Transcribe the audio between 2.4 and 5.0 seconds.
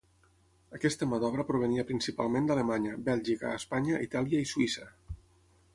d'Alemanya, Bèlgica, Espanya, Itàlia i Suïssa.